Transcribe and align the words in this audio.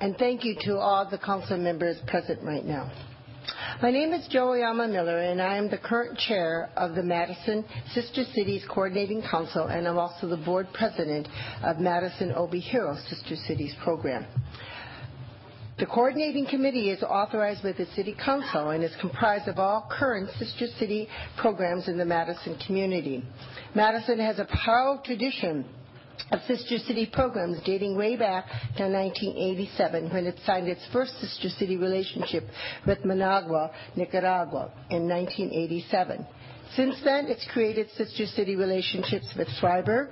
and 0.00 0.16
thank 0.18 0.44
you 0.44 0.54
to 0.60 0.76
all 0.76 1.08
the 1.08 1.16
council 1.16 1.56
members 1.56 1.96
present 2.06 2.42
right 2.42 2.64
now. 2.64 2.92
My 3.80 3.90
name 3.90 4.12
is 4.12 4.28
Joeyama 4.28 4.90
Miller, 4.90 5.18
and 5.18 5.40
I 5.40 5.56
am 5.56 5.70
the 5.70 5.78
current 5.78 6.18
chair 6.18 6.68
of 6.76 6.94
the 6.94 7.02
Madison 7.02 7.64
Sister 7.94 8.24
Cities 8.34 8.66
Coordinating 8.68 9.22
Council, 9.22 9.68
and 9.68 9.88
I'm 9.88 9.98
also 9.98 10.28
the 10.28 10.36
board 10.36 10.66
president 10.74 11.26
of 11.62 11.78
Madison 11.78 12.32
Obi 12.34 12.60
Obihiro 12.60 12.96
Sister 13.08 13.36
Cities 13.48 13.74
program. 13.82 14.26
The 15.78 15.86
coordinating 15.86 16.46
committee 16.46 16.90
is 16.90 17.02
authorized 17.02 17.62
by 17.62 17.72
the 17.72 17.86
City 17.96 18.14
Council 18.22 18.70
and 18.70 18.84
is 18.84 18.94
comprised 19.00 19.48
of 19.48 19.58
all 19.58 19.88
current 19.90 20.28
Sister 20.38 20.66
City 20.78 21.08
programs 21.38 21.88
in 21.88 21.96
the 21.96 22.04
Madison 22.04 22.58
community. 22.66 23.24
Madison 23.74 24.18
has 24.18 24.38
a 24.38 24.46
proud 24.64 25.02
tradition 25.02 25.64
of 26.30 26.40
Sister 26.46 26.78
City 26.78 27.08
programs 27.12 27.58
dating 27.64 27.96
way 27.96 28.16
back 28.16 28.46
to 28.76 28.88
1987 28.88 30.10
when 30.10 30.26
it 30.26 30.38
signed 30.44 30.68
its 30.68 30.86
first 30.92 31.18
Sister 31.20 31.48
City 31.48 31.76
relationship 31.76 32.44
with 32.86 33.04
Managua, 33.04 33.70
Nicaragua 33.96 34.72
in 34.90 35.08
1987. 35.08 36.26
Since 36.74 36.96
then, 37.04 37.26
it's 37.26 37.46
created 37.52 37.88
Sister 37.96 38.26
City 38.26 38.56
relationships 38.56 39.26
with 39.36 39.48
Freiburg, 39.60 40.10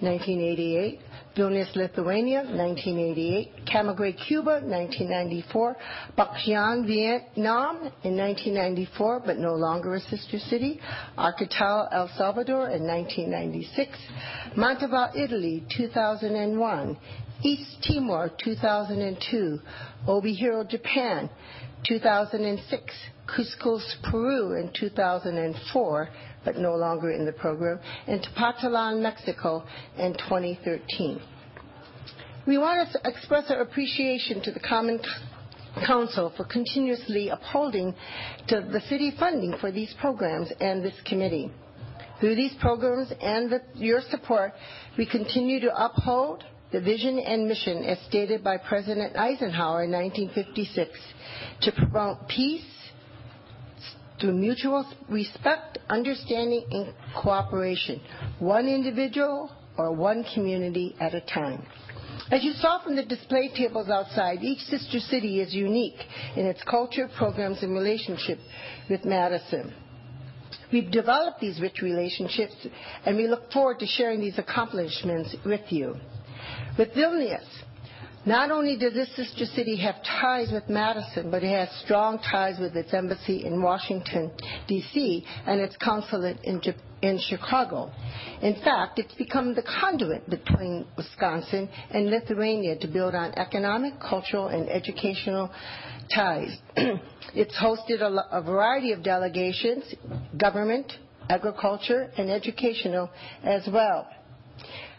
1988, 0.00 1.00
Vilnius, 1.36 1.74
Lithuania, 1.74 2.42
1988, 2.42 3.66
Camagüey, 3.66 4.26
Cuba, 4.26 4.60
1994, 4.62 5.76
Bachian, 6.16 6.86
Vietnam 6.86 7.76
in 8.04 8.16
1994, 8.16 9.22
but 9.26 9.38
no 9.38 9.54
longer 9.54 9.94
a 9.94 10.00
sister 10.00 10.38
city, 10.38 10.80
Arcatao, 11.18 11.88
El 11.92 12.08
Salvador 12.16 12.70
in 12.70 12.86
1996, 12.86 13.98
Mantova, 14.56 15.14
Italy, 15.16 15.64
2001, 15.76 16.96
East 17.42 17.82
Timor, 17.82 18.30
2002, 18.44 19.60
Obihiro, 20.06 20.68
Japan, 20.68 21.28
2006, 21.88 22.94
Cusco, 23.26 23.80
Peru 24.02 24.54
in 24.54 24.70
2004, 24.78 26.08
but 26.44 26.56
no 26.56 26.74
longer 26.74 27.10
in 27.10 27.24
the 27.24 27.32
program, 27.32 27.80
and 28.06 28.20
Tepatitlán, 28.22 29.00
Mexico 29.00 29.64
in 29.98 30.12
2013. 30.14 31.20
We 32.46 32.58
want 32.58 32.90
to 32.92 33.00
express 33.08 33.50
our 33.50 33.62
appreciation 33.62 34.42
to 34.42 34.52
the 34.52 34.60
Common 34.60 35.00
Council 35.86 36.32
for 36.36 36.44
continuously 36.44 37.30
upholding 37.30 37.94
the 38.48 38.82
city 38.88 39.12
funding 39.18 39.56
for 39.60 39.72
these 39.72 39.94
programs 40.00 40.52
and 40.60 40.84
this 40.84 40.94
committee. 41.06 41.50
Through 42.20 42.36
these 42.36 42.54
programs 42.60 43.12
and 43.20 43.50
with 43.50 43.62
your 43.74 44.00
support, 44.10 44.52
we 44.96 45.06
continue 45.06 45.60
to 45.60 45.74
uphold 45.74 46.44
the 46.70 46.80
vision 46.80 47.18
and 47.18 47.46
mission 47.46 47.84
as 47.84 47.98
stated 48.08 48.42
by 48.42 48.56
President 48.56 49.16
Eisenhower 49.16 49.84
in 49.84 49.92
1956 49.92 50.90
to 51.62 51.72
promote 51.72 52.28
peace, 52.28 52.64
through 54.24 54.32
mutual 54.32 54.90
respect, 55.10 55.78
understanding, 55.90 56.64
and 56.70 56.94
cooperation, 57.14 58.00
one 58.38 58.66
individual 58.66 59.50
or 59.76 59.92
one 59.92 60.24
community 60.34 60.96
at 60.98 61.14
a 61.14 61.20
time. 61.20 61.66
As 62.30 62.42
you 62.42 62.52
saw 62.52 62.82
from 62.82 62.96
the 62.96 63.04
display 63.04 63.50
tables 63.54 63.90
outside, 63.90 64.42
each 64.42 64.60
sister 64.60 64.98
city 64.98 65.40
is 65.40 65.52
unique 65.52 65.98
in 66.36 66.46
its 66.46 66.62
culture, 66.62 67.06
programs, 67.18 67.62
and 67.62 67.74
relationship 67.74 68.38
with 68.88 69.04
Madison. 69.04 69.74
We've 70.72 70.90
developed 70.90 71.40
these 71.40 71.60
rich 71.60 71.82
relationships, 71.82 72.54
and 73.04 73.18
we 73.18 73.28
look 73.28 73.52
forward 73.52 73.78
to 73.80 73.86
sharing 73.86 74.20
these 74.20 74.38
accomplishments 74.38 75.36
with 75.44 75.70
you. 75.70 75.96
With 76.78 76.94
Vilnius, 76.94 77.44
not 78.26 78.50
only 78.50 78.76
does 78.76 78.94
this 78.94 79.14
sister 79.16 79.44
city 79.44 79.76
have 79.76 79.96
ties 80.02 80.50
with 80.50 80.68
Madison, 80.68 81.30
but 81.30 81.44
it 81.44 81.50
has 81.50 81.68
strong 81.84 82.18
ties 82.18 82.58
with 82.58 82.74
its 82.76 82.94
embassy 82.94 83.44
in 83.44 83.62
Washington, 83.62 84.30
D.C., 84.66 85.24
and 85.46 85.60
its 85.60 85.76
consulate 85.82 86.38
in, 86.42 86.60
in 87.02 87.20
Chicago. 87.28 87.92
In 88.40 88.54
fact, 88.62 88.98
it's 88.98 89.14
become 89.14 89.54
the 89.54 89.62
conduit 89.62 90.28
between 90.30 90.86
Wisconsin 90.96 91.68
and 91.90 92.08
Lithuania 92.08 92.78
to 92.78 92.88
build 92.88 93.14
on 93.14 93.32
economic, 93.34 94.00
cultural, 94.00 94.48
and 94.48 94.68
educational 94.70 95.50
ties. 96.14 96.56
it's 97.34 97.56
hosted 97.56 98.00
a, 98.00 98.36
a 98.38 98.42
variety 98.42 98.92
of 98.92 99.02
delegations, 99.02 99.84
government, 100.38 100.92
agriculture, 101.28 102.10
and 102.16 102.30
educational 102.30 103.10
as 103.42 103.68
well. 103.70 104.08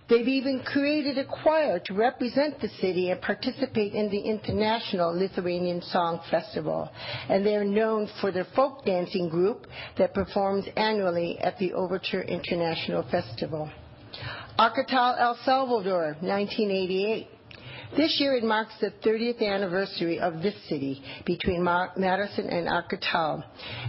They've 0.07 0.27
even 0.27 0.61
created 0.63 1.17
a 1.17 1.25
choir 1.25 1.79
to 1.79 1.93
represent 1.93 2.59
the 2.61 2.69
city 2.79 3.09
and 3.09 3.19
participate 3.21 3.93
in 3.93 4.09
the 4.09 4.19
International 4.19 5.17
Lithuanian 5.17 5.81
Song 5.81 6.21
Festival. 6.29 6.89
And 7.27 7.45
they're 7.45 7.63
known 7.63 8.07
for 8.21 8.31
their 8.31 8.47
folk 8.55 8.85
dancing 8.85 9.29
group 9.29 9.65
that 9.97 10.13
performs 10.13 10.65
annually 10.77 11.39
at 11.39 11.57
the 11.57 11.73
Overture 11.73 12.21
International 12.21 13.03
Festival. 13.09 13.71
Arcatao, 14.59 15.19
El 15.19 15.37
Salvador, 15.43 16.15
1988. 16.21 17.27
This 17.95 18.17
year 18.19 18.35
it 18.35 18.43
marks 18.43 18.73
the 18.81 18.91
30th 19.05 19.41
anniversary 19.41 20.19
of 20.19 20.41
this 20.41 20.55
city 20.67 21.01
between 21.25 21.63
Madison 21.63 22.49
and 22.49 22.67
Arcatao. 22.67 23.43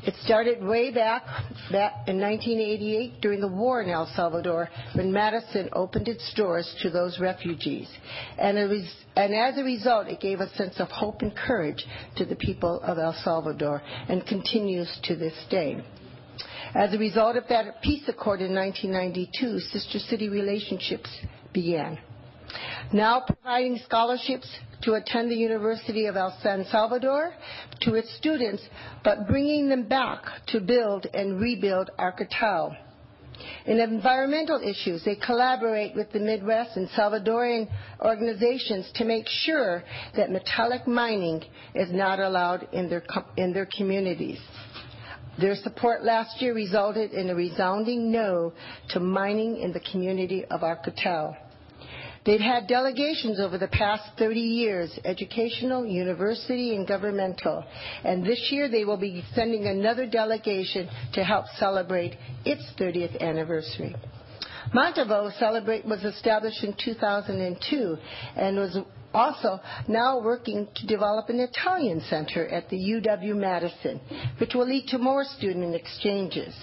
It 0.04 0.14
started 0.22 0.62
way 0.62 0.92
back, 0.92 1.24
back 1.72 2.06
in 2.06 2.20
1988 2.20 3.20
during 3.20 3.40
the 3.40 3.48
war 3.48 3.82
in 3.82 3.90
El 3.90 4.06
Salvador 4.14 4.68
when 4.94 5.12
Madison 5.12 5.70
opened 5.72 6.08
its 6.08 6.32
doors 6.34 6.72
to 6.82 6.90
those 6.90 7.18
refugees. 7.18 7.88
And, 8.38 8.56
was, 8.68 8.88
and 9.16 9.34
as 9.34 9.58
a 9.58 9.64
result, 9.64 10.08
it 10.08 10.20
gave 10.20 10.40
a 10.40 10.54
sense 10.54 10.78
of 10.78 10.88
hope 10.88 11.22
and 11.22 11.34
courage 11.34 11.84
to 12.16 12.24
the 12.24 12.36
people 12.36 12.80
of 12.82 12.98
El 12.98 13.14
Salvador 13.24 13.82
and 14.08 14.24
continues 14.26 14.90
to 15.04 15.16
this 15.16 15.34
day. 15.50 15.82
As 16.74 16.92
a 16.92 16.98
result 16.98 17.36
of 17.36 17.44
that 17.48 17.82
peace 17.82 18.06
accord 18.08 18.40
in 18.40 18.54
1992, 18.54 19.58
sister 19.60 19.98
city 19.98 20.28
relationships 20.28 21.10
began 21.52 21.98
now 22.92 23.22
providing 23.26 23.78
scholarships 23.84 24.48
to 24.82 24.94
attend 24.94 25.30
the 25.30 25.36
University 25.36 26.06
of 26.06 26.16
El 26.16 26.36
San 26.42 26.64
Salvador 26.70 27.34
to 27.80 27.94
its 27.94 28.14
students, 28.16 28.62
but 29.02 29.26
bringing 29.26 29.68
them 29.68 29.88
back 29.88 30.22
to 30.48 30.60
build 30.60 31.06
and 31.12 31.40
rebuild 31.40 31.90
Arcatao. 31.98 32.76
In 33.66 33.80
environmental 33.80 34.60
issues, 34.62 35.04
they 35.04 35.16
collaborate 35.16 35.94
with 35.94 36.10
the 36.12 36.18
Midwest 36.18 36.76
and 36.76 36.88
Salvadorian 36.90 37.68
organizations 38.00 38.90
to 38.94 39.04
make 39.04 39.26
sure 39.28 39.82
that 40.16 40.30
metallic 40.30 40.86
mining 40.86 41.42
is 41.74 41.90
not 41.92 42.18
allowed 42.18 42.68
in 42.72 42.88
their, 42.88 43.02
in 43.36 43.52
their 43.52 43.68
communities. 43.76 44.38
Their 45.38 45.54
support 45.54 46.02
last 46.02 46.40
year 46.40 46.54
resulted 46.54 47.12
in 47.12 47.28
a 47.28 47.34
resounding 47.34 48.10
no 48.10 48.54
to 48.90 49.00
mining 49.00 49.58
in 49.58 49.72
the 49.72 49.80
community 49.80 50.44
of 50.46 50.62
Arcatao. 50.62 51.36
They've 52.26 52.40
had 52.40 52.66
delegations 52.66 53.38
over 53.38 53.56
the 53.56 53.68
past 53.68 54.02
30 54.18 54.40
years, 54.40 54.98
educational, 55.04 55.86
university, 55.86 56.74
and 56.74 56.86
governmental. 56.86 57.64
And 58.02 58.26
this 58.26 58.48
year 58.50 58.68
they 58.68 58.84
will 58.84 58.96
be 58.96 59.24
sending 59.36 59.66
another 59.66 60.06
delegation 60.06 60.88
to 61.12 61.22
help 61.22 61.46
celebrate 61.56 62.16
its 62.44 62.64
30th 62.78 63.20
anniversary. 63.20 63.94
Celebrate 65.38 65.86
was 65.86 66.02
established 66.02 66.64
in 66.64 66.74
2002 66.84 67.96
and 68.34 68.56
was 68.56 68.76
also 69.14 69.60
now 69.86 70.20
working 70.20 70.66
to 70.74 70.86
develop 70.86 71.28
an 71.28 71.38
Italian 71.38 72.02
center 72.10 72.48
at 72.48 72.68
the 72.68 72.76
UW-Madison, 72.76 74.00
which 74.38 74.52
will 74.52 74.66
lead 74.66 74.88
to 74.88 74.98
more 74.98 75.24
student 75.24 75.76
exchanges. 75.76 76.54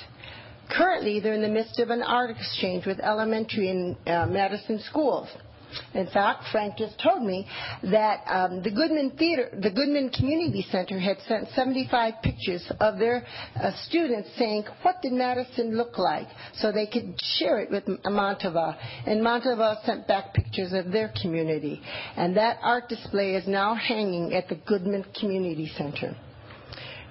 Currently, 0.70 1.22
they're 1.22 1.34
in 1.34 1.42
the 1.42 1.48
midst 1.48 1.80
of 1.80 1.90
an 1.90 2.04
art 2.04 2.32
exchange 2.32 2.86
with 2.86 3.00
elementary 3.00 3.70
and 3.70 3.96
uh, 4.08 4.26
Madison 4.28 4.80
schools. 4.80 5.30
In 5.94 6.08
fact, 6.08 6.46
Frank 6.52 6.78
just 6.78 7.00
told 7.02 7.24
me 7.24 7.48
that 7.84 8.24
um, 8.28 8.62
the 8.64 8.72
Goodman 8.72 9.12
Theater, 9.18 9.50
the 9.54 9.70
Goodman 9.70 10.10
Community 10.10 10.66
Center 10.72 11.00
had 11.00 11.18
sent 11.28 11.50
75 11.50 12.16
pictures 12.24 12.72
of 12.80 13.00
their 13.00 13.26
uh, 13.56 13.72
students 13.88 14.30
saying, 14.38 14.66
what 14.82 15.02
did 15.02 15.14
Madison 15.14 15.76
look 15.78 15.98
like? 15.98 16.28
So 16.56 16.72
they 16.72 16.88
could 16.88 17.16
share 17.38 17.60
it 17.60 17.72
with 17.72 17.86
Mantova. 17.86 18.78
And 19.06 19.22
Mantova 19.22 19.84
sent 19.86 20.08
back 20.08 20.34
pictures 20.34 20.74
of 20.74 20.92
their 20.92 21.14
community. 21.22 21.82
And 22.16 22.38
that 22.38 22.58
art 22.62 22.90
display 22.90 23.36
is 23.36 23.48
now 23.48 23.76
hanging 23.76 24.34
at 24.34 24.50
the 24.50 24.56
Goodman 24.56 25.06
Community 25.20 25.72
Center. 25.78 26.16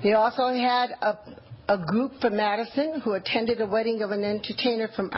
They 0.02 0.14
also 0.14 0.48
had 0.48 0.90
a, 1.00 1.18
a 1.68 1.78
group 1.78 2.12
from 2.20 2.36
Madison 2.36 3.00
who 3.00 3.12
attended 3.12 3.60
a 3.60 3.66
wedding 3.66 4.02
of 4.02 4.10
an 4.10 4.24
entertainer 4.24 4.88
from, 4.94 5.10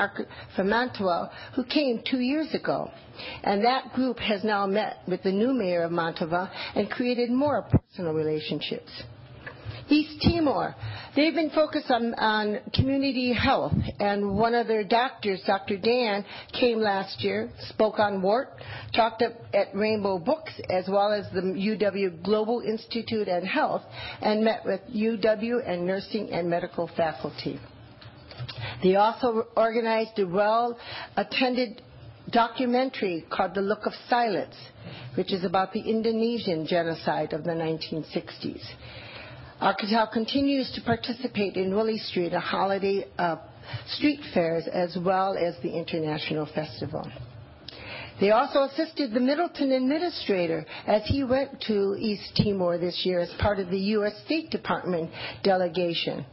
from 0.55 0.69
Mantua 0.69 1.31
who 1.55 1.64
came 1.64 2.02
two 2.08 2.20
years 2.20 2.55
ago. 2.55 2.91
And 3.43 3.64
that 3.64 3.93
group 3.94 4.19
has 4.19 4.44
now 4.44 4.67
met 4.67 4.99
with 5.08 5.23
the 5.23 5.32
new 5.32 5.52
mayor 5.52 5.82
of 5.82 5.93
Mantova 5.93 6.50
and 6.75 6.91
created 6.91 7.31
more 7.31 7.62
personal 7.62 8.12
relationships. 8.12 8.91
East 9.89 10.23
Timor, 10.23 10.75
they've 11.15 11.35
been 11.35 11.51
focused 11.51 11.91
on, 11.91 12.15
on 12.15 12.59
community 12.75 13.33
health, 13.33 13.75
and 14.01 14.37
one 14.37 14.55
of 14.55 14.67
their 14.67 14.85
doctors, 14.85 15.43
Dr. 15.47 15.77
Dan, 15.77 16.25
came 16.59 16.79
last 16.79 17.23
year, 17.23 17.51
spoke 17.69 17.99
on 17.99 18.23
WORT, 18.23 18.49
talked 18.95 19.23
at 19.23 19.75
Rainbow 19.75 20.19
Books, 20.19 20.53
as 20.71 20.89
well 20.89 21.13
as 21.13 21.27
the 21.33 21.41
UW 21.41 22.23
Global 22.23 22.61
Institute 22.61 23.29
and 23.29 23.47
Health, 23.47 23.83
and 24.21 24.45
met 24.45 24.65
with 24.65 24.81
UW 24.95 25.69
and 25.69 25.87
nursing 25.87 26.31
and 26.31 26.49
medical 26.49 26.89
faculty. 26.97 27.61
They 28.83 28.97
also 28.97 29.47
organized 29.57 30.19
a 30.19 30.27
well-attended 30.27 31.83
documentary 32.31 33.25
called 33.31 33.55
The 33.55 33.61
Look 33.61 33.87
of 33.87 33.93
Silence, 34.09 34.57
which 35.15 35.33
is 35.33 35.45
about 35.45 35.73
the 35.73 35.81
Indonesian 35.81 36.67
genocide 36.67 37.33
of 37.33 37.45
the 37.45 37.51
1960s. 37.51 38.63
Arcatao 39.61 40.11
continues 40.12 40.71
to 40.73 40.81
participate 40.81 41.56
in 41.56 41.75
Willie 41.75 41.99
Street, 41.99 42.33
a 42.33 42.41
holiday 42.41 43.06
street 43.87 44.21
fairs, 44.35 44.67
as 44.67 44.97
well 44.97 45.37
as 45.37 45.55
the 45.62 45.71
International 45.71 46.47
Festival. 46.47 47.09
They 48.21 48.31
also 48.31 48.62
assisted 48.65 49.12
the 49.12 49.21
Middleton 49.21 49.73
administrator 49.73 50.65
as 50.87 51.03
he 51.06 51.25
went 51.25 51.61
to 51.62 51.97
East 51.99 52.37
Timor 52.37 52.79
this 52.79 53.05
year 53.05 53.21
as 53.21 53.31
part 53.41 53.59
of 53.59 53.71
the 53.71 53.79
U.S. 53.79 54.15
State 54.25 54.51
Department 54.51 55.11
delegation. 55.43 56.25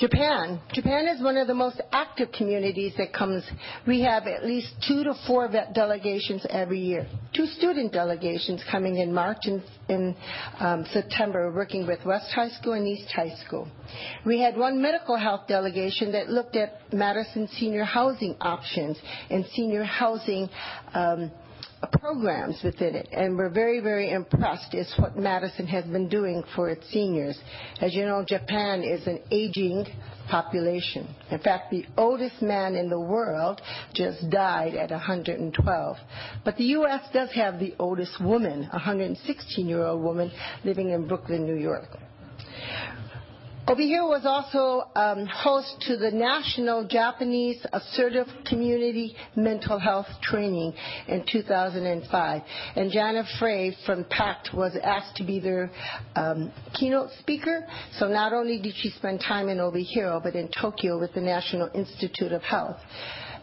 Japan. 0.00 0.58
Japan 0.72 1.06
is 1.08 1.22
one 1.22 1.36
of 1.36 1.46
the 1.46 1.54
most 1.54 1.78
active 1.92 2.32
communities 2.32 2.94
that 2.96 3.12
comes. 3.12 3.44
We 3.86 4.00
have 4.00 4.26
at 4.26 4.46
least 4.46 4.68
two 4.88 5.04
to 5.04 5.12
four 5.26 5.46
vet 5.48 5.74
delegations 5.74 6.46
every 6.48 6.80
year. 6.80 7.06
Two 7.34 7.44
student 7.44 7.92
delegations 7.92 8.64
coming 8.70 8.96
in 8.96 9.12
March 9.12 9.40
and 9.44 9.62
in 9.90 10.16
um, 10.58 10.86
September, 10.90 11.52
working 11.52 11.86
with 11.86 11.98
West 12.06 12.32
High 12.34 12.48
School 12.48 12.72
and 12.72 12.88
East 12.88 13.12
High 13.14 13.34
School. 13.46 13.68
We 14.24 14.40
had 14.40 14.56
one 14.56 14.80
medical 14.80 15.18
health 15.18 15.46
delegation 15.46 16.12
that 16.12 16.30
looked 16.30 16.56
at 16.56 16.94
Madison 16.94 17.46
senior 17.58 17.84
housing 17.84 18.36
options 18.40 18.96
and 19.28 19.44
senior 19.52 19.84
housing 19.84 20.48
um, 20.94 21.30
programs 21.88 22.60
within 22.62 22.94
it, 22.94 23.08
and 23.12 23.36
we're 23.36 23.48
very, 23.48 23.80
very 23.80 24.10
impressed 24.10 24.74
is 24.74 24.92
what 24.98 25.16
Madison 25.16 25.66
has 25.66 25.84
been 25.84 26.08
doing 26.08 26.42
for 26.54 26.68
its 26.68 26.88
seniors. 26.90 27.38
As 27.80 27.94
you 27.94 28.04
know, 28.04 28.24
Japan 28.26 28.82
is 28.82 29.06
an 29.06 29.20
aging 29.30 29.86
population. 30.28 31.08
In 31.30 31.38
fact, 31.38 31.70
the 31.70 31.86
oldest 31.96 32.42
man 32.42 32.74
in 32.74 32.88
the 32.88 33.00
world 33.00 33.60
just 33.94 34.28
died 34.30 34.74
at 34.74 34.90
112. 34.90 35.96
But 36.44 36.56
the 36.56 36.64
U.S. 36.64 37.02
does 37.12 37.32
have 37.32 37.58
the 37.58 37.74
oldest 37.78 38.20
woman, 38.22 38.68
a 38.72 38.78
116-year-old 38.78 40.02
woman 40.02 40.30
living 40.64 40.90
in 40.90 41.08
Brooklyn, 41.08 41.46
New 41.46 41.60
York. 41.60 41.88
Obihiro 43.70 44.08
was 44.08 44.26
also 44.26 44.90
um, 44.96 45.26
host 45.26 45.76
to 45.82 45.96
the 45.96 46.10
National 46.10 46.88
Japanese 46.88 47.64
Assertive 47.72 48.26
Community 48.44 49.14
Mental 49.36 49.78
Health 49.78 50.08
Training 50.22 50.74
in 51.06 51.24
2005. 51.30 52.42
And 52.74 52.90
Jana 52.90 53.22
Frey 53.38 53.76
from 53.86 54.06
PACT 54.10 54.52
was 54.52 54.76
asked 54.82 55.14
to 55.18 55.24
be 55.24 55.38
their 55.38 55.70
um, 56.16 56.50
keynote 56.74 57.10
speaker. 57.20 57.64
So 57.92 58.08
not 58.08 58.32
only 58.32 58.60
did 58.60 58.74
she 58.76 58.90
spend 58.90 59.20
time 59.20 59.48
in 59.48 59.58
Obihiro, 59.58 60.20
but 60.20 60.34
in 60.34 60.48
Tokyo 60.48 60.98
with 60.98 61.14
the 61.14 61.20
National 61.20 61.70
Institute 61.72 62.32
of 62.32 62.42
Health. 62.42 62.78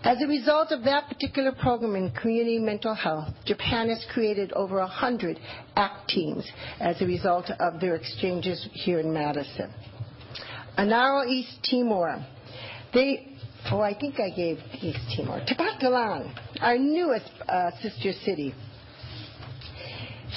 As 0.03 0.21
a 0.21 0.27
result 0.27 0.73
of 0.73 0.83
that 0.83 1.07
particular 1.07 1.53
program 1.53 1.95
in 1.95 2.12
community 2.12 2.59
mental 2.59 2.94
health, 2.94 3.30
Japan 3.45 3.88
has 3.88 4.06
created 4.13 4.51
over 4.51 4.75
100 4.80 5.39
ACT 5.77 6.09
teams 6.09 6.51
as 6.81 7.01
a 7.01 7.06
result 7.06 7.50
of 7.62 7.80
their 7.80 7.95
exchanges 7.95 8.68
here 8.73 9.00
in 9.00 9.13
Madison. 9.13 9.73
Ainaro 10.77 11.27
East 11.27 11.57
Timor. 11.69 12.24
They, 12.94 13.35
oh, 13.71 13.81
I 13.81 13.97
think 13.97 14.19
I 14.19 14.29
gave 14.29 14.59
East 14.81 15.00
Timor. 15.15 15.41
Tepatitlán, 15.45 16.33
our 16.62 16.77
newest 16.77 17.29
uh, 17.47 17.71
sister 17.81 18.13
city, 18.24 18.53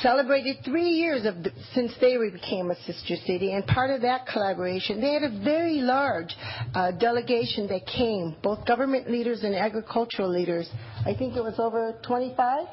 celebrated 0.00 0.56
three 0.64 0.88
years 0.88 1.26
of 1.26 1.42
the, 1.42 1.50
since 1.74 1.92
they 2.00 2.16
became 2.16 2.70
a 2.70 2.76
sister 2.86 3.16
city, 3.26 3.52
and 3.52 3.66
part 3.66 3.90
of 3.90 4.02
that 4.02 4.26
collaboration, 4.26 5.00
they 5.00 5.12
had 5.12 5.24
a 5.24 5.44
very 5.44 5.80
large 5.82 6.34
uh, 6.74 6.92
delegation 6.92 7.66
that 7.68 7.86
came, 7.86 8.36
both 8.42 8.66
government 8.66 9.10
leaders 9.10 9.42
and 9.42 9.54
agricultural 9.54 10.30
leaders. 10.30 10.68
I 11.04 11.14
think 11.14 11.36
it 11.36 11.42
was 11.42 11.58
over 11.58 11.98
25 12.06 12.66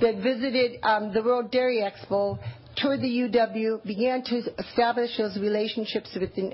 that 0.00 0.16
visited 0.16 0.80
um, 0.82 1.12
the 1.12 1.22
World 1.22 1.50
Dairy 1.50 1.82
Expo 1.82 2.38
toured 2.76 3.00
the 3.00 3.08
UW, 3.08 3.84
began 3.84 4.22
to 4.24 4.42
establish 4.58 5.16
those 5.16 5.38
relationships 5.38 6.16
within 6.18 6.52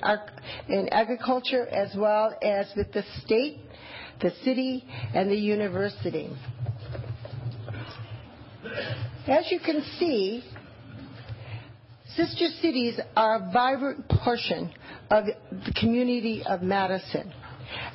in 0.69 0.89
agriculture 0.91 1.67
as 1.69 1.95
well 1.97 2.35
as 2.43 2.67
with 2.77 2.93
the 2.93 3.03
state, 3.25 3.59
the 4.21 4.31
city, 4.43 4.85
and 5.15 5.31
the 5.31 5.37
university. 5.37 6.31
As 9.27 9.51
you 9.51 9.61
can 9.61 9.83
see, 9.99 10.43
sister 12.17 12.47
cities 12.61 12.99
are 13.17 13.37
a 13.37 13.53
vibrant 13.53 14.09
portion 14.09 14.73
of 15.11 15.25
the 15.51 15.73
community 15.73 16.43
of 16.47 16.63
Madison. 16.63 17.33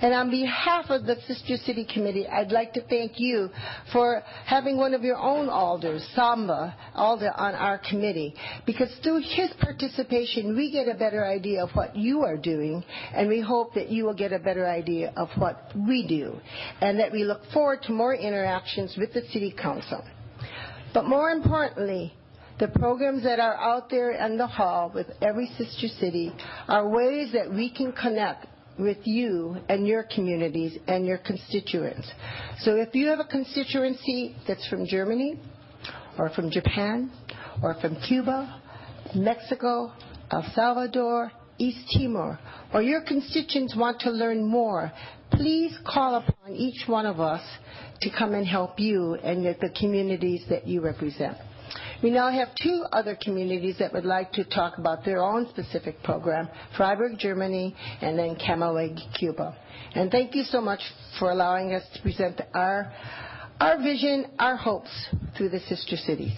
And 0.02 0.14
on 0.14 0.30
behalf 0.30 0.86
of 0.90 1.06
the 1.06 1.16
Sister 1.28 1.58
City 1.58 1.86
Committee, 1.86 2.28
I'd 2.28 2.52
like 2.52 2.74
to 2.74 2.82
thank 2.82 3.14
you 3.20 3.50
for 3.92 4.24
having 4.46 4.78
one 4.78 4.94
of 4.94 5.04
your 5.04 5.18
own 5.18 5.50
alders, 5.50 6.06
Samba 6.16 6.76
Baldeh, 6.96 7.32
on 7.38 7.56
our 7.56 7.78
committee. 7.78 8.34
Because 8.66 8.92
through 9.04 9.22
his 9.22 9.52
participation, 9.60 10.56
we 10.56 10.72
get 10.72 10.88
a 10.88 10.98
better 10.98 11.26
idea 11.26 11.64
of 11.64 11.70
what 11.72 11.96
you 11.96 12.24
are 12.24 12.38
doing, 12.38 12.84
and 13.14 13.28
we 13.28 13.42
hope 13.42 13.74
that 13.76 13.90
you 13.90 14.06
will 14.06 14.14
get 14.14 14.34
a 14.34 14.40
better 14.40 14.68
idea 14.68 15.14
of 15.16 15.30
what 15.38 15.72
we 15.76 16.08
do, 16.08 16.40
and 16.82 17.00
that 17.00 17.12
we 17.12 17.24
look 17.24 17.42
forward 17.54 17.82
to 17.84 17.92
more 17.92 18.16
interactions 18.16 18.96
with 18.98 19.14
the 19.14 19.22
City 19.32 19.52
Council. 19.52 20.04
But 20.94 21.06
more 21.06 21.30
importantly, 21.30 22.14
the 22.60 22.68
programs 22.68 23.24
that 23.24 23.40
are 23.40 23.56
out 23.56 23.90
there 23.90 24.12
in 24.12 24.38
the 24.38 24.46
hall 24.46 24.92
with 24.94 25.08
every 25.22 25.48
sister 25.58 25.88
city 25.88 26.32
are 26.68 26.88
ways 26.88 27.32
that 27.34 27.52
we 27.52 27.72
can 27.72 27.92
connect 27.92 28.46
with 28.80 28.98
you 29.04 29.58
and 29.70 29.88
your 29.88 30.04
communities 30.04 30.78
and 30.88 31.06
your 31.06 31.18
constituents. 31.18 32.10
So 32.60 32.76
if 32.76 32.96
you 32.96 33.08
have 33.08 33.20
a 33.20 33.26
constituency 33.26 34.36
that's 34.48 34.68
from 34.68 34.86
Germany 34.86 35.40
or 36.18 36.30
from 36.30 36.50
Japan 36.50 37.12
or 37.62 37.76
from 37.82 37.98
Cuba, 38.08 38.62
Mexico, 39.16 39.94
El 40.32 40.44
Salvador, 40.56 41.32
East 41.58 41.80
Timor, 41.96 42.40
or 42.74 42.82
your 42.82 43.02
constituents 43.02 43.76
want 43.76 44.00
to 44.02 44.10
learn 44.10 44.44
more, 44.44 44.92
please 45.32 45.78
call 45.86 46.16
upon 46.16 46.54
each 46.54 46.88
one 46.88 47.06
of 47.06 47.20
us 47.20 47.42
to 48.02 48.10
come 48.10 48.34
and 48.34 48.48
help 48.48 48.80
you 48.80 49.16
and 49.16 49.46
the 49.46 49.70
communities 49.80 50.44
that 50.50 50.66
you 50.68 50.82
represent. 50.82 51.38
We 52.03 52.10
now 52.10 52.31
have 52.31 52.50
two 52.55 52.84
other 52.91 53.15
communities 53.22 53.75
that 53.77 53.93
would 53.93 54.05
like 54.05 54.31
to 54.34 54.43
talk 54.43 54.79
about 54.79 55.05
their 55.05 55.20
own 55.20 55.48
specific 55.50 56.01
program, 56.03 56.50
Freiburg, 56.75 57.20
Germany, 57.20 57.75
and 58.01 58.17
then 58.17 58.36
Camagüey, 58.36 58.98
Cuba. 59.17 59.55
And 59.93 60.10
thank 60.10 60.34
you 60.34 60.43
so 60.43 60.62
much 60.62 60.81
for 61.20 61.29
allowing 61.29 61.74
us 61.74 61.84
to 61.93 62.01
present 62.01 62.41
our, 62.55 62.91
our 63.60 63.77
vision, 63.77 64.31
our 64.39 64.55
hopes 64.55 64.89
through 65.38 65.50
the 65.50 65.60
sister 65.60 65.96
cities. 65.96 66.34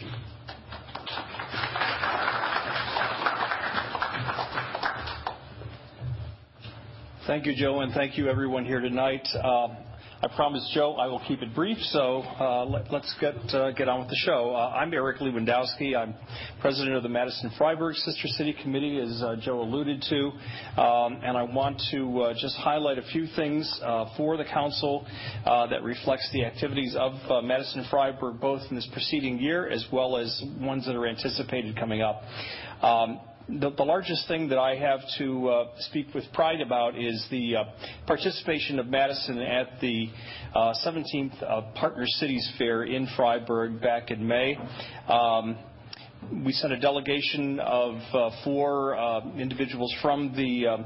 Thank 7.26 7.46
you, 7.46 7.56
Joe, 7.56 7.80
and 7.80 7.94
thank 7.94 8.18
you 8.18 8.28
everyone 8.28 8.66
here 8.66 8.82
tonight. 8.82 9.26
Um, 9.42 9.78
I 10.24 10.34
promised 10.38 10.72
Joe 10.72 10.94
I 10.94 11.08
will 11.08 11.20
keep 11.28 11.42
it 11.42 11.54
brief, 11.54 11.78
so 11.92 12.22
uh, 12.22 12.64
let, 12.64 12.90
us 12.94 13.14
get 13.20 13.36
uh, 13.54 13.72
get 13.72 13.90
on 13.90 14.00
with 14.00 14.10
the 14.10 14.16
show. 14.24 14.56
Uh, 14.56 14.70
I'm 14.74 14.94
Eric 14.94 15.18
Lewandowski. 15.18 15.98
I'm 15.98 16.16
president 16.62 16.96
of 16.96 17.04
the 17.04 17.10
Madison 17.10 17.52
Freiburg 17.58 17.96
Sister 17.96 18.30
City 18.30 18.56
Committee, 18.64 19.02
as 19.02 19.22
Joe 19.44 19.60
alluded 19.60 20.02
to, 20.04 20.82
um, 20.82 21.20
and 21.26 21.36
I 21.36 21.44
want 21.44 21.82
to 21.92 22.34
just 22.40 22.56
highlight 22.56 23.00
a 23.00 23.04
few 23.12 23.28
things 23.36 23.70
for 24.16 24.38
the 24.38 24.46
council 24.46 25.06
that 25.44 25.84
reflects 25.84 26.30
the 26.32 26.46
activities 26.46 26.96
of 26.98 27.44
Madison 27.44 27.86
Freiburg, 27.90 28.40
both 28.40 28.62
in 28.70 28.78
this 28.78 28.88
preceding 28.94 29.40
year 29.40 29.70
as 29.70 29.86
well 29.92 30.16
as 30.16 30.42
ones 30.58 30.86
that 30.86 30.96
are 30.96 31.06
anticipated 31.06 31.76
coming 31.76 32.02
up. 32.02 32.22
Um, 33.50 33.60
the, 33.60 33.84
largest 33.84 34.28
thing 34.28 34.50
that 34.50 34.58
I 34.58 34.76
have 34.76 35.02
to 35.18 35.50
uh, 35.50 35.68
speak 35.80 36.14
with 36.14 36.24
pride 36.34 36.62
about 36.62 36.98
is 36.98 37.26
the 37.30 37.58
uh, 37.58 37.64
participation 38.08 38.80
of 38.80 38.88
Madison 38.88 39.40
at 39.40 39.80
the 39.82 40.10
uh, 40.54 40.74
17th 40.86 41.44
uh, 41.44 41.62
Partner 41.76 42.06
Cities 42.06 42.50
Fair 42.58 42.84
in 42.84 43.08
Freiburg 43.16 43.82
back 43.82 44.12
in 44.12 44.26
May. 44.26 44.58
Um, 45.08 45.58
we 46.46 46.54
sent 46.54 46.72
a 46.72 46.80
delegation 46.80 47.60
of 47.60 47.96
uh, 48.14 48.30
four 48.44 48.96
uh, 48.96 49.22
individuals 49.38 49.94
from 50.02 50.34
the 50.36 50.86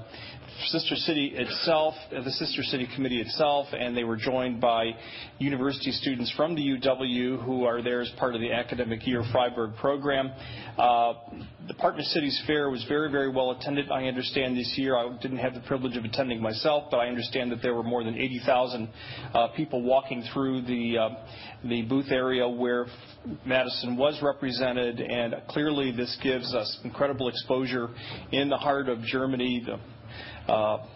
Sister 0.66 0.96
City 0.96 1.34
itself, 1.36 1.94
the 2.12 2.32
Sister 2.32 2.64
City 2.64 2.88
Committee 2.96 3.22
itself, 3.22 3.68
and 3.72 3.96
they 3.96 4.04
were 4.04 4.18
joined 4.18 4.60
by 4.60 4.92
university 5.40 5.92
students 5.92 6.32
from 6.36 6.56
the 6.56 6.62
UW 6.62 7.44
who 7.46 7.66
are 7.66 7.82
there 7.82 8.02
as 8.02 8.10
part 8.18 8.36
of 8.36 8.42
the 8.42 8.52
academic 8.52 9.06
year 9.06 9.24
Freiburg 9.32 9.76
program. 9.76 10.32
Uh, 10.78 11.14
the 11.68 11.74
Partner 11.76 12.04
Cities 12.04 12.42
Fair 12.48 12.70
was 12.70 12.84
very, 12.88 13.12
very 13.12 13.30
well 13.30 13.52
attended. 13.52 13.92
I 13.92 14.06
understand 14.06 14.58
this 14.58 14.74
year. 14.78 14.96
I 14.96 15.18
didn't 15.22 15.38
have 15.38 15.54
the 15.54 15.62
privilege 15.62 15.98
of 15.98 16.06
attending 16.06 16.42
myself, 16.42 16.86
but 16.90 16.98
I 16.98 17.08
understand 17.08 17.52
that 17.52 17.62
there 17.62 17.76
were 17.76 17.84
more 17.84 18.04
than 18.04 18.16
80,000 18.16 18.90
uh, 19.34 19.48
people 19.50 19.84
walking 19.84 20.24
through 20.34 20.62
the 20.62 20.98
uh, 20.98 21.10
the 21.64 21.82
booth 21.84 22.12
area 22.12 22.48
where 22.48 22.86
Madison 23.46 23.98
was 23.98 24.20
represented, 24.22 25.00
and 25.00 25.36
clearly 25.50 25.92
this 25.92 26.18
gives 26.24 26.54
us 26.54 26.80
incredible 26.84 27.28
exposure 27.30 27.90
in 28.32 28.50
the 28.50 28.58
heart 28.58 28.90
of 28.90 29.02
Germany, 29.02 29.64
the 29.66 29.74
uh, 29.74 29.78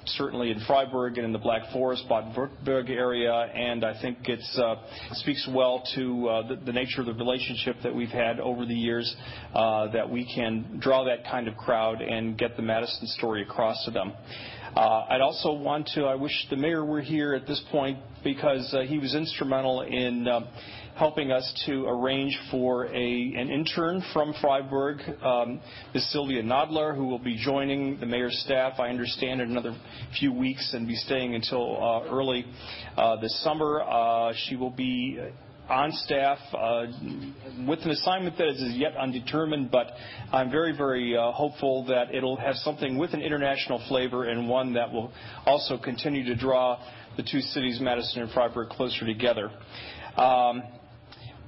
certainly 0.05 0.51
in 0.51 0.59
Freiburg 0.65 1.17
and 1.17 1.25
in 1.25 1.33
the 1.33 1.39
Black 1.39 1.71
Forest, 1.71 2.05
Baden-Württemberg 2.07 2.89
area, 2.89 3.33
and 3.33 3.83
I 3.83 3.99
think 4.01 4.19
it 4.27 4.43
uh, 4.57 4.75
speaks 5.13 5.47
well 5.53 5.83
to 5.95 6.27
uh, 6.27 6.47
the, 6.47 6.55
the, 6.55 6.71
nature 6.71 7.01
of 7.01 7.07
the 7.07 7.13
relationship 7.13 7.75
that 7.83 7.93
we've 7.93 8.09
had 8.09 8.39
over 8.39 8.65
the 8.65 8.73
years, 8.73 9.13
uh, 9.53 9.91
that 9.91 10.09
we 10.09 10.31
can 10.33 10.79
draw 10.81 11.03
that 11.05 11.25
kind 11.29 11.47
of 11.47 11.57
crowd 11.57 12.01
and 12.01 12.37
get 12.37 12.55
the 12.55 12.61
Madison 12.61 13.07
story 13.07 13.41
across 13.43 13.83
to 13.85 13.91
them. 13.91 14.13
Uh, 14.75 15.05
I'd 15.09 15.19
also 15.19 15.51
want 15.51 15.89
to, 15.95 16.05
I 16.05 16.15
wish 16.15 16.31
the 16.49 16.55
mayor 16.55 16.85
were 16.85 17.01
here 17.01 17.33
at 17.33 17.45
this 17.45 17.61
point 17.71 17.99
because 18.23 18.73
uh, 18.73 18.81
he 18.81 18.99
was 18.99 19.13
instrumental 19.15 19.81
in 19.81 20.25
helping 20.95 21.29
us 21.29 21.51
to 21.65 21.85
arrange 21.87 22.37
for 22.49 22.85
a, 22.85 22.89
an 22.93 23.49
intern 23.49 24.01
from 24.13 24.33
Freiburg, 24.39 24.99
um, 25.21 25.59
Ms. 25.93 26.09
Sylvia 26.13 26.41
Nadler, 26.41 26.95
who 26.95 27.05
will 27.07 27.19
be 27.19 27.35
joining 27.35 27.99
the 27.99 28.05
mayor's 28.05 28.37
staff, 28.45 28.79
I 28.79 28.87
understand, 28.87 29.41
in 29.41 29.51
another 29.51 29.75
few 30.17 30.31
weeks 30.31 30.71
and 30.73 30.87
be 30.87 30.95
staying 30.95 31.35
until 31.35 31.75
uh, 31.83 32.09
early 32.09 32.45
this 33.21 33.43
summer. 33.43 34.31
She 34.47 34.55
will 34.55 34.69
be 34.69 35.19
on 35.69 35.91
staff 35.91 36.37
uh, 36.53 36.85
with 37.67 37.79
an 37.83 37.91
assignment 37.91 38.37
that 38.37 38.47
is 38.47 38.75
yet 38.75 38.95
undetermined, 38.97 39.71
but 39.71 39.87
I'm 40.31 40.51
very, 40.51 40.75
very 40.75 41.15
uh, 41.15 41.31
hopeful 41.31 41.85
that 41.85 42.13
it'll 42.13 42.37
have 42.37 42.55
something 42.57 42.97
with 42.97 43.13
an 43.13 43.21
international 43.21 43.83
flavor 43.87 44.25
and 44.25 44.49
one 44.49 44.73
that 44.73 44.91
will 44.91 45.11
also 45.45 45.77
continue 45.77 46.25
to 46.25 46.35
draw 46.35 46.79
the 47.17 47.23
two 47.23 47.41
cities, 47.41 47.79
Madison 47.81 48.23
and 48.23 48.31
Freiburg, 48.31 48.69
closer 48.69 49.05
together. 49.05 49.51
Um, 50.17 50.63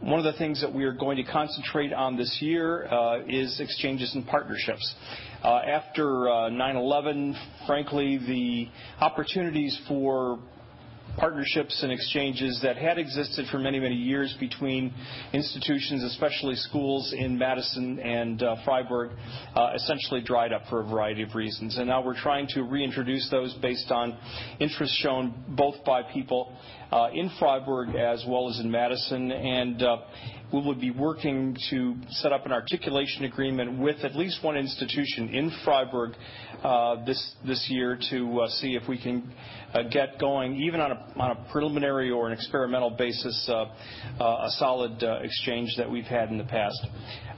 one 0.01 0.19
of 0.19 0.25
the 0.25 0.37
things 0.37 0.59
that 0.61 0.73
we 0.73 0.83
are 0.83 0.91
going 0.91 1.15
to 1.17 1.23
concentrate 1.23 1.93
on 1.93 2.17
this 2.17 2.39
year 2.41 2.85
uh, 2.87 3.21
is 3.27 3.59
exchanges 3.61 4.13
and 4.15 4.27
partnerships. 4.27 4.93
Uh, 5.41 5.59
after 5.65 6.03
9/11, 6.03 7.33
uh, 7.33 7.65
frankly, 7.65 8.17
the 8.17 8.67
opportunities 8.99 9.79
for 9.87 10.39
partnerships 11.17 11.83
and 11.83 11.91
exchanges 11.91 12.59
that 12.63 12.77
had 12.77 12.97
existed 12.97 13.45
for 13.51 13.59
many, 13.59 13.79
many 13.79 13.95
years 13.95 14.35
between 14.39 14.93
institutions, 15.31 16.03
especially 16.03 16.55
schools 16.55 17.13
in 17.15 17.37
Madison 17.37 17.99
and 17.99 18.41
uh, 18.41 18.55
Freiburg, 18.65 19.11
uh, 19.55 19.71
essentially 19.75 20.21
dried 20.21 20.51
up 20.51 20.63
for 20.69 20.81
a 20.81 20.83
variety 20.83 21.23
of 21.23 21.35
reasons. 21.35 21.77
And 21.77 21.87
now 21.87 22.03
we're 22.03 22.19
trying 22.19 22.47
to 22.49 22.63
reintroduce 22.63 23.29
those 23.29 23.53
based 23.61 23.91
on 23.91 24.17
interest 24.59 24.93
shown 25.01 25.43
both 25.49 25.83
by 25.85 26.01
people 26.03 26.55
uh, 26.91 27.09
in 27.13 27.29
Freiburg 27.39 27.95
as 27.95 28.23
well 28.27 28.49
as 28.49 28.59
in 28.59 28.69
Madison. 28.71 29.31
And 29.31 29.81
uh, 29.81 29.97
we 30.53 30.61
will 30.61 30.75
be 30.75 30.91
working 30.91 31.57
to 31.71 31.95
set 32.09 32.31
up 32.31 32.45
an 32.45 32.51
articulation 32.51 33.25
agreement 33.25 33.79
with 33.79 33.97
at 34.03 34.15
least 34.15 34.43
one 34.43 34.55
institution 34.55 35.29
in 35.29 35.51
Freiburg 35.65 36.13
uh, 36.63 37.03
this 37.05 37.33
this 37.45 37.65
year 37.69 37.97
to 38.11 38.41
uh, 38.41 38.47
see 38.47 38.75
if 38.75 38.87
we 38.87 39.01
can 39.01 39.33
uh, 39.73 39.81
get 39.89 40.19
going, 40.19 40.55
even 40.57 40.79
on 40.79 40.91
a, 40.91 41.19
on 41.19 41.31
a 41.31 41.51
preliminary 41.51 42.11
or 42.11 42.27
an 42.27 42.33
experimental 42.33 42.91
basis, 42.91 43.49
a 43.49 44.49
solid 44.59 45.03
exchange 45.23 45.73
that 45.77 45.89
we've 45.89 46.05
had 46.05 46.29
in 46.29 46.37
the 46.37 46.43
past. 46.43 46.79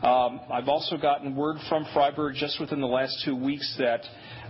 Um, 0.05 0.41
I've 0.51 0.67
also 0.67 0.97
gotten 0.97 1.35
word 1.35 1.57
from 1.67 1.83
Freiburg 1.91 2.35
just 2.35 2.59
within 2.59 2.79
the 2.79 2.85
last 2.85 3.23
two 3.25 3.35
weeks 3.35 3.75
that 3.79 4.01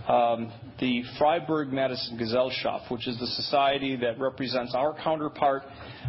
um, 0.06 0.52
the 0.78 1.02
Freiburg 1.18 1.72
Madison 1.72 2.18
Gesellschaft, 2.18 2.90
which 2.90 3.08
is 3.08 3.18
the 3.18 3.26
society 3.26 3.96
that 3.96 4.18
represents 4.20 4.74
our 4.74 4.94
counterpart 5.02 5.62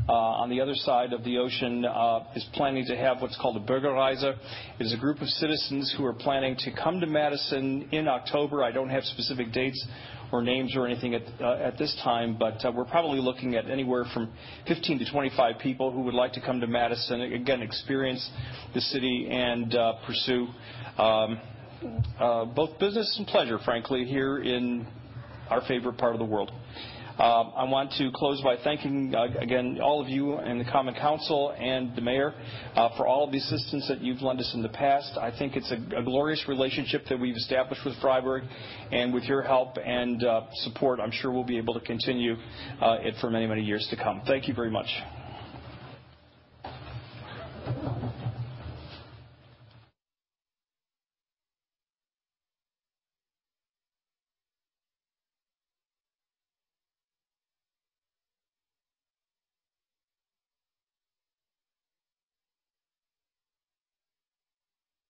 uh, 0.09 0.11
on 0.11 0.49
the 0.49 0.59
other 0.59 0.75
side 0.75 1.13
of 1.13 1.23
the 1.23 1.37
ocean, 1.37 1.85
uh, 1.85 2.25
is 2.35 2.45
planning 2.55 2.85
to 2.87 2.97
have 2.97 3.21
what's 3.21 3.37
called 3.37 3.55
a 3.55 3.61
Bürgerreise. 3.61 4.21
It 4.21 4.35
is 4.81 4.93
a 4.93 4.97
group 4.97 5.21
of 5.21 5.29
citizens 5.29 5.95
who 5.97 6.05
are 6.05 6.13
planning 6.13 6.57
to 6.59 6.71
come 6.71 6.99
to 6.99 7.07
Madison 7.07 7.87
in 7.93 8.09
October. 8.09 8.65
I 8.65 8.73
don't 8.73 8.89
have 8.89 9.05
specific 9.05 9.53
dates 9.53 9.81
or 10.31 10.41
names 10.41 10.75
or 10.75 10.85
anything 10.85 11.13
at, 11.15 11.23
uh, 11.41 11.71
this 11.77 11.95
time, 12.03 12.37
but 12.37 12.63
uh, 12.65 12.71
we're 12.71 12.85
probably 12.85 13.19
looking 13.19 13.55
at 13.55 13.69
anywhere 13.69 14.05
from 14.13 14.31
15 14.67 14.99
to 14.99 15.11
25 15.11 15.59
people 15.59 15.91
who 15.91 16.01
would 16.01 16.13
like 16.13 16.33
to 16.33 16.41
come 16.41 16.59
to 16.59 16.67
Madison, 16.67 17.21
again, 17.21 17.61
experience 17.61 18.29
the 18.73 18.81
city 18.81 19.27
and 19.29 19.75
uh, 19.75 19.93
pursue 20.05 20.47
um, 20.97 21.39
both 22.55 22.77
business 22.79 23.15
and 23.17 23.27
pleasure, 23.27 23.59
frankly, 23.63 24.05
here 24.05 24.39
in 24.39 24.87
our 25.49 25.61
favorite 25.67 25.97
part 25.97 26.13
of 26.13 26.19
the 26.19 26.25
world. 26.25 26.51
Uh, 27.17 27.49
I 27.55 27.63
want 27.63 27.93
to 27.93 28.11
close 28.13 28.41
by 28.41 28.57
thanking, 28.63 29.15
uh, 29.15 29.25
again, 29.39 29.79
all 29.81 29.99
of 29.99 30.07
you 30.07 30.35
and 30.35 30.59
the 30.59 30.65
Common 30.65 30.93
Council 30.93 31.51
and 31.57 31.95
the 31.95 32.01
Mayor 32.01 32.35
uh, 32.75 32.95
for 32.95 33.07
all 33.07 33.23
of 33.23 33.31
the 33.31 33.39
assistance 33.39 33.87
that 33.87 34.01
you've 34.01 34.21
lent 34.21 34.39
us 34.39 34.51
in 34.53 34.61
the 34.61 34.69
past. 34.69 35.17
I 35.19 35.31
think 35.35 35.55
it's 35.55 35.71
a, 35.71 36.03
glorious 36.03 36.45
relationship 36.47 37.05
that 37.09 37.19
we've 37.19 37.35
established 37.35 37.83
with 37.83 37.95
Freiburg, 38.01 38.43
and 38.91 39.13
with 39.13 39.23
your 39.23 39.41
help 39.41 39.77
and 39.83 40.23
uh, 40.23 40.41
support, 40.63 40.99
I'm 40.99 41.11
sure 41.11 41.31
we'll 41.31 41.43
be 41.43 41.57
able 41.57 41.73
to 41.73 41.81
continue 41.81 42.35
it 42.81 43.15
for 43.19 43.31
many, 43.31 43.47
many 43.47 43.63
years 43.63 43.87
to 43.89 43.97
come. 43.97 44.21
Thank 44.27 44.47
you 44.47 44.53
very 44.53 44.69
much. 44.69 44.87